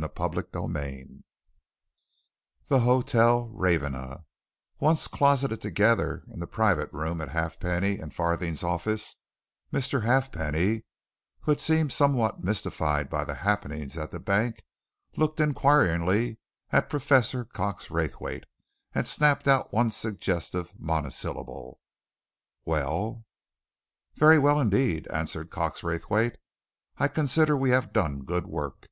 CHAPTER 0.00 0.44
XXVIII 0.56 1.24
THE 2.68 2.78
HOTEL 2.82 3.48
RAVENNA 3.52 4.26
Once 4.78 5.08
closeted 5.08 5.60
together 5.60 6.22
in 6.32 6.38
the 6.38 6.46
private 6.46 6.88
room 6.92 7.20
at 7.20 7.30
Halfpenny 7.30 7.98
and 7.98 8.14
Farthing's 8.14 8.62
office, 8.62 9.16
Mr. 9.72 10.04
Halfpenny, 10.04 10.84
who 11.40 11.50
had 11.50 11.58
seemed 11.58 11.90
somewhat 11.92 12.44
mystified 12.44 13.10
by 13.10 13.24
the 13.24 13.34
happenings 13.34 13.98
at 13.98 14.12
the 14.12 14.20
bank, 14.20 14.62
looked 15.16 15.40
inquiringly 15.40 16.38
at 16.70 16.88
Professor 16.88 17.44
Cox 17.44 17.90
Raythwaite 17.90 18.44
and 18.94 19.08
snapped 19.08 19.48
out 19.48 19.72
one 19.72 19.90
suggestive 19.90 20.74
monosyllable: 20.78 21.80
"Well?" 22.64 23.24
"Very 24.14 24.38
well 24.38 24.60
indeed," 24.60 25.08
answered 25.08 25.50
Cox 25.50 25.82
Raythwaite. 25.82 26.38
"I 26.98 27.08
consider 27.08 27.56
we 27.56 27.70
have 27.70 27.92
done 27.92 28.22
good 28.22 28.46
work. 28.46 28.86